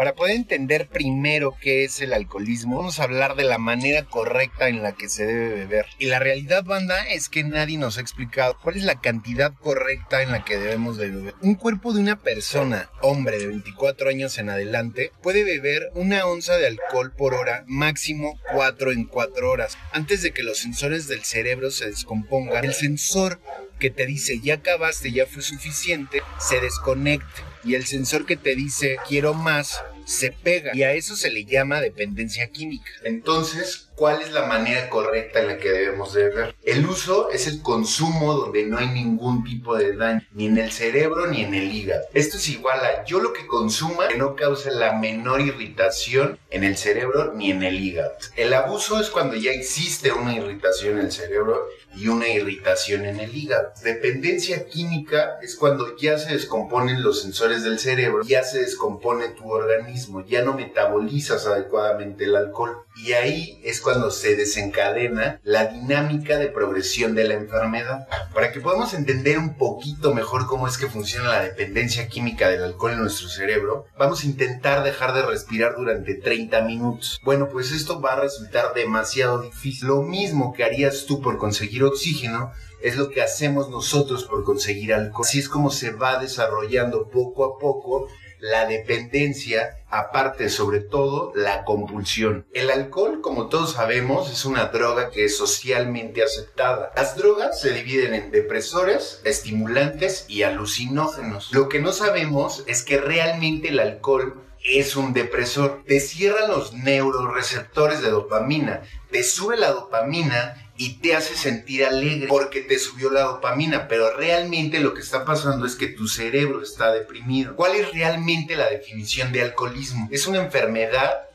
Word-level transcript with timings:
Para 0.00 0.14
poder 0.14 0.36
entender 0.36 0.88
primero 0.88 1.58
qué 1.60 1.84
es 1.84 2.00
el 2.00 2.14
alcoholismo, 2.14 2.78
vamos 2.78 2.98
a 2.98 3.02
hablar 3.02 3.36
de 3.36 3.44
la 3.44 3.58
manera 3.58 4.06
correcta 4.06 4.70
en 4.70 4.82
la 4.82 4.92
que 4.92 5.10
se 5.10 5.26
debe 5.26 5.50
beber. 5.50 5.84
Y 5.98 6.06
la 6.06 6.18
realidad, 6.18 6.64
banda, 6.64 7.06
es 7.06 7.28
que 7.28 7.44
nadie 7.44 7.76
nos 7.76 7.98
ha 7.98 8.00
explicado 8.00 8.56
cuál 8.62 8.78
es 8.78 8.84
la 8.84 8.98
cantidad 8.98 9.52
correcta 9.52 10.22
en 10.22 10.32
la 10.32 10.42
que 10.42 10.56
debemos 10.56 10.96
de 10.96 11.10
beber. 11.10 11.34
Un 11.42 11.54
cuerpo 11.54 11.92
de 11.92 12.00
una 12.00 12.16
persona, 12.18 12.88
hombre 13.02 13.40
de 13.40 13.48
24 13.48 14.08
años 14.08 14.38
en 14.38 14.48
adelante, 14.48 15.12
puede 15.22 15.44
beber 15.44 15.90
una 15.92 16.24
onza 16.24 16.56
de 16.56 16.68
alcohol 16.68 17.12
por 17.14 17.34
hora, 17.34 17.64
máximo 17.66 18.40
4 18.54 18.92
en 18.92 19.04
4 19.04 19.50
horas. 19.50 19.76
Antes 19.92 20.22
de 20.22 20.32
que 20.32 20.42
los 20.42 20.60
sensores 20.60 21.08
del 21.08 21.24
cerebro 21.24 21.70
se 21.70 21.90
descompongan, 21.90 22.64
el 22.64 22.72
sensor 22.72 23.38
que 23.78 23.90
te 23.90 24.06
dice 24.06 24.40
ya 24.40 24.54
acabaste, 24.54 25.12
ya 25.12 25.26
fue 25.26 25.42
suficiente, 25.42 26.22
se 26.38 26.58
desconecte. 26.60 27.42
Y 27.64 27.74
el 27.74 27.84
sensor 27.84 28.24
que 28.24 28.36
te 28.36 28.54
dice 28.54 28.96
quiero 29.06 29.34
más, 29.34 29.82
se 30.04 30.32
pega. 30.32 30.72
Y 30.74 30.82
a 30.82 30.92
eso 30.92 31.16
se 31.16 31.30
le 31.30 31.44
llama 31.44 31.80
dependencia 31.80 32.48
química. 32.50 32.90
Entonces, 33.04 33.90
¿cuál 33.94 34.22
es 34.22 34.32
la 34.32 34.46
manera 34.46 34.88
correcta 34.88 35.40
en 35.40 35.46
la 35.48 35.58
que 35.58 35.70
debemos 35.70 36.12
de 36.14 36.24
beber? 36.24 36.54
El 36.64 36.86
uso 36.86 37.30
es 37.30 37.46
el 37.46 37.62
consumo 37.62 38.34
donde 38.34 38.64
no 38.66 38.78
hay 38.78 38.88
ningún 38.88 39.44
tipo 39.44 39.76
de 39.76 39.96
daño, 39.96 40.22
ni 40.32 40.46
en 40.46 40.58
el 40.58 40.72
cerebro 40.72 41.26
ni 41.26 41.42
en 41.42 41.54
el 41.54 41.72
hígado. 41.72 42.02
Esto 42.14 42.36
es 42.36 42.48
igual 42.48 42.80
a 42.80 43.04
yo 43.04 43.20
lo 43.20 43.32
que 43.32 43.46
consuma 43.46 44.08
que 44.08 44.16
no 44.16 44.36
cause 44.36 44.70
la 44.70 44.92
menor 44.92 45.40
irritación 45.40 46.38
en 46.50 46.64
el 46.64 46.76
cerebro 46.76 47.32
ni 47.34 47.50
en 47.50 47.62
el 47.62 47.80
hígado. 47.80 48.14
El 48.36 48.54
abuso 48.54 49.00
es 49.00 49.10
cuando 49.10 49.36
ya 49.36 49.52
existe 49.52 50.12
una 50.12 50.34
irritación 50.34 50.98
en 50.98 51.06
el 51.06 51.12
cerebro 51.12 51.68
y 51.94 52.08
una 52.08 52.28
irritación 52.28 53.04
en 53.04 53.20
el 53.20 53.34
hígado. 53.34 53.72
Dependencia 53.82 54.66
química 54.66 55.38
es 55.42 55.56
cuando 55.56 55.96
ya 55.96 56.18
se 56.18 56.32
descomponen 56.32 57.02
los 57.02 57.22
sensores 57.22 57.62
del 57.64 57.78
cerebro, 57.78 58.22
ya 58.24 58.42
se 58.44 58.60
descompone 58.60 59.28
tu 59.28 59.50
organismo, 59.50 59.89
ya 60.28 60.42
no 60.42 60.54
metabolizas 60.54 61.46
adecuadamente 61.46 62.24
el 62.24 62.36
alcohol. 62.36 62.84
Y 62.96 63.12
ahí 63.12 63.60
es 63.64 63.80
cuando 63.80 64.10
se 64.10 64.36
desencadena 64.36 65.40
la 65.44 65.66
dinámica 65.66 66.38
de 66.38 66.48
progresión 66.48 67.14
de 67.14 67.24
la 67.24 67.34
enfermedad. 67.34 68.08
Para 68.34 68.52
que 68.52 68.60
podamos 68.60 68.94
entender 68.94 69.38
un 69.38 69.56
poquito 69.56 70.14
mejor 70.14 70.46
cómo 70.46 70.66
es 70.66 70.76
que 70.76 70.88
funciona 70.88 71.28
la 71.28 71.42
dependencia 71.42 72.08
química 72.08 72.48
del 72.48 72.64
alcohol 72.64 72.92
en 72.92 73.00
nuestro 73.00 73.28
cerebro, 73.28 73.86
vamos 73.98 74.22
a 74.22 74.26
intentar 74.26 74.82
dejar 74.82 75.14
de 75.14 75.22
respirar 75.22 75.76
durante 75.76 76.14
30 76.14 76.62
minutos. 76.62 77.20
Bueno, 77.24 77.48
pues 77.48 77.72
esto 77.72 78.00
va 78.00 78.14
a 78.14 78.20
resultar 78.20 78.74
demasiado 78.74 79.40
difícil. 79.40 79.88
Lo 79.88 80.02
mismo 80.02 80.52
que 80.52 80.64
harías 80.64 81.06
tú 81.06 81.20
por 81.20 81.38
conseguir 81.38 81.84
oxígeno 81.84 82.52
es 82.82 82.96
lo 82.96 83.10
que 83.10 83.22
hacemos 83.22 83.68
nosotros 83.70 84.24
por 84.24 84.44
conseguir 84.44 84.92
alcohol. 84.94 85.24
Así 85.26 85.38
es 85.38 85.48
como 85.48 85.70
se 85.70 85.92
va 85.92 86.18
desarrollando 86.18 87.08
poco 87.08 87.44
a 87.44 87.58
poco 87.58 88.08
la 88.40 88.66
dependencia, 88.66 89.84
aparte 89.90 90.48
sobre 90.48 90.80
todo 90.80 91.32
la 91.34 91.64
compulsión. 91.64 92.46
El 92.52 92.70
alcohol, 92.70 93.20
como 93.20 93.48
todos 93.48 93.72
sabemos, 93.72 94.30
es 94.30 94.44
una 94.44 94.66
droga 94.66 95.10
que 95.10 95.26
es 95.26 95.36
socialmente 95.36 96.22
aceptada. 96.22 96.90
Las 96.96 97.16
drogas 97.16 97.60
se 97.60 97.72
dividen 97.72 98.14
en 98.14 98.30
depresores, 98.30 99.20
estimulantes 99.24 100.24
y 100.28 100.42
alucinógenos. 100.42 101.52
Lo 101.52 101.68
que 101.68 101.80
no 101.80 101.92
sabemos 101.92 102.64
es 102.66 102.82
que 102.82 102.98
realmente 102.98 103.68
el 103.68 103.78
alcohol 103.78 104.42
es 104.64 104.96
un 104.96 105.12
depresor. 105.12 105.82
Te 105.86 106.00
cierra 106.00 106.46
los 106.46 106.72
neuroreceptores 106.72 108.02
de 108.02 108.10
dopamina, 108.10 108.82
te 109.10 109.22
sube 109.22 109.56
la 109.56 109.70
dopamina 109.72 110.69
y 110.80 110.94
te 110.94 111.14
hace 111.14 111.36
sentir 111.36 111.84
alegre 111.84 112.26
porque 112.26 112.62
te 112.62 112.78
subió 112.78 113.10
la 113.10 113.20
dopamina, 113.20 113.86
pero 113.86 114.16
realmente 114.16 114.80
lo 114.80 114.94
que 114.94 115.02
está 115.02 115.26
pasando 115.26 115.66
es 115.66 115.76
que 115.76 115.88
tu 115.88 116.08
cerebro 116.08 116.62
está 116.62 116.90
deprimido. 116.90 117.54
¿Cuál 117.54 117.74
es 117.74 117.92
realmente 117.92 118.56
la 118.56 118.70
definición 118.70 119.30
de 119.30 119.42
alcoholismo? 119.42 120.08
Es 120.10 120.26
una 120.26 120.42
enfermedad 120.42 121.28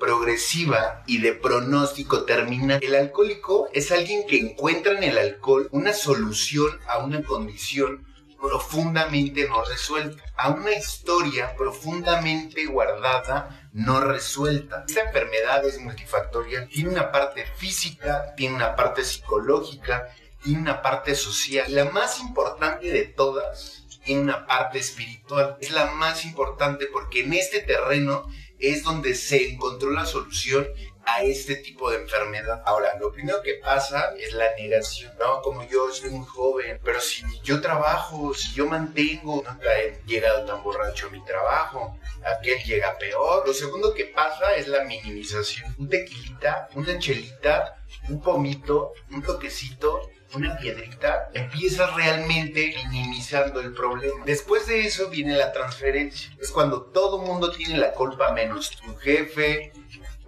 progresiva 0.00 1.04
y 1.06 1.18
de 1.18 1.34
pronóstico 1.34 2.24
terminal. 2.24 2.78
El 2.82 2.94
alcohólico 2.94 3.68
es 3.74 3.92
alguien 3.92 4.22
que 4.26 4.38
encuentra 4.38 4.96
en 4.96 5.04
el 5.04 5.18
alcohol 5.18 5.68
una 5.70 5.92
solución 5.92 6.70
a 6.88 7.04
una 7.04 7.22
condición 7.22 8.06
profundamente 8.40 9.48
no 9.48 9.64
resuelta, 9.64 10.22
a 10.36 10.50
una 10.50 10.72
historia 10.72 11.54
profundamente 11.56 12.66
guardada, 12.66 13.68
no 13.72 14.00
resuelta. 14.00 14.84
Esta 14.86 15.02
enfermedad 15.02 15.64
es 15.64 15.78
multifactorial, 15.80 16.68
tiene 16.68 16.90
una 16.90 17.10
parte 17.10 17.44
física, 17.56 18.34
tiene 18.36 18.56
una 18.56 18.76
parte 18.76 19.04
psicológica, 19.04 20.08
tiene 20.42 20.60
una 20.60 20.82
parte 20.82 21.14
social. 21.14 21.66
La 21.74 21.86
más 21.86 22.20
importante 22.20 22.90
de 22.90 23.04
todas 23.04 23.84
tiene 24.04 24.22
una 24.22 24.46
parte 24.46 24.78
espiritual. 24.78 25.56
Es 25.60 25.70
la 25.70 25.90
más 25.92 26.24
importante 26.24 26.86
porque 26.86 27.24
en 27.24 27.34
este 27.34 27.60
terreno 27.60 28.26
es 28.58 28.82
donde 28.82 29.14
se 29.14 29.50
encontró 29.50 29.90
la 29.90 30.06
solución 30.06 30.66
a 31.08 31.22
este 31.22 31.56
tipo 31.56 31.90
de 31.90 31.96
enfermedad. 32.02 32.62
Ahora, 32.66 32.96
lo 33.00 33.10
primero 33.10 33.40
que 33.42 33.54
pasa 33.54 34.14
es 34.18 34.34
la 34.34 34.54
negación, 34.56 35.12
¿no? 35.18 35.40
Como 35.40 35.64
yo 35.64 35.90
soy 35.90 36.10
muy 36.10 36.26
joven, 36.26 36.78
pero 36.84 37.00
si 37.00 37.24
yo 37.42 37.60
trabajo, 37.60 38.34
si 38.34 38.52
yo 38.54 38.66
mantengo, 38.66 39.42
nunca 39.48 39.78
he 39.78 40.02
llegado 40.06 40.44
tan 40.44 40.62
borracho 40.62 41.06
a 41.06 41.10
mi 41.10 41.24
trabajo, 41.24 41.98
aquel 42.24 42.62
llega 42.62 42.98
peor. 42.98 43.46
Lo 43.46 43.54
segundo 43.54 43.94
que 43.94 44.04
pasa 44.04 44.54
es 44.56 44.68
la 44.68 44.84
minimización. 44.84 45.74
Un 45.78 45.88
tequilita, 45.88 46.68
una 46.74 46.98
chelita, 46.98 47.82
un 48.10 48.20
pomito, 48.20 48.92
un 49.10 49.22
toquecito, 49.22 50.10
una 50.34 50.58
piedrita, 50.58 51.30
empiezas 51.32 51.94
realmente 51.94 52.74
minimizando 52.90 53.60
el 53.60 53.72
problema. 53.72 54.26
Después 54.26 54.66
de 54.66 54.80
eso 54.86 55.08
viene 55.08 55.34
la 55.34 55.52
transferencia. 55.52 56.30
Es 56.38 56.50
cuando 56.50 56.82
todo 56.82 57.18
mundo 57.18 57.50
tiene 57.50 57.78
la 57.78 57.92
culpa 57.92 58.32
menos 58.32 58.70
tu 58.70 58.94
jefe, 58.96 59.72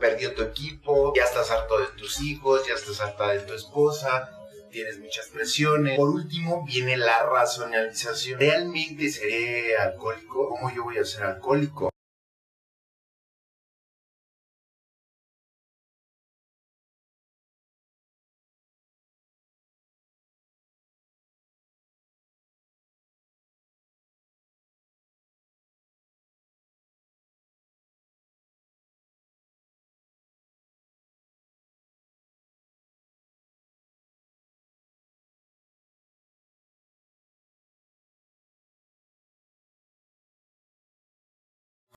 perdió 0.01 0.35
tu 0.35 0.43
equipo, 0.43 1.13
ya 1.15 1.25
estás 1.25 1.51
harto 1.51 1.79
de 1.79 1.87
tus 1.97 2.21
hijos, 2.21 2.67
ya 2.67 2.75
estás 2.75 3.01
harta 3.01 3.29
de 3.29 3.41
tu 3.41 3.53
esposa, 3.53 4.31
tienes 4.71 4.99
muchas 4.99 5.27
presiones. 5.27 5.97
Por 5.97 6.09
último, 6.09 6.65
viene 6.65 6.97
la 6.97 7.25
racionalización. 7.25 8.41
¿Realmente 8.41 9.11
seré 9.11 9.77
alcohólico? 9.77 10.49
¿Cómo 10.49 10.75
yo 10.75 10.85
voy 10.85 10.99
a 10.99 11.05
ser 11.05 11.25
alcohólico? 11.25 11.90